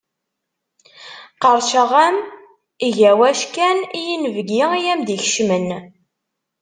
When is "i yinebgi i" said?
3.97-4.81